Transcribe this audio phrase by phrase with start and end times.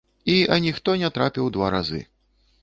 [0.35, 2.01] І аніхто не трапіў два разы.